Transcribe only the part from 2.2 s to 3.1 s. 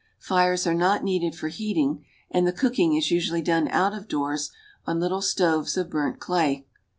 and the cooking